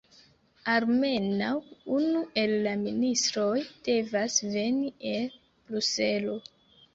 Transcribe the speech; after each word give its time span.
Almenaŭ 0.75 1.49
unu 1.97 2.23
el 2.43 2.53
la 2.69 2.73
ministroj 2.85 3.53
devas 3.89 4.39
veni 4.57 4.91
el 5.13 5.29
Bruselo. 5.69 6.41